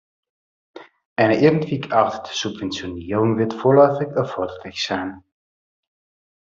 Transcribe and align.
Eine 1.15 1.39
irgendwie 1.41 1.79
geartete 1.79 2.35
Subventionierung 2.35 3.37
wird 3.37 3.53
vorläufig 3.53 4.07
erforderlich 4.15 4.83
sein. 4.83 5.23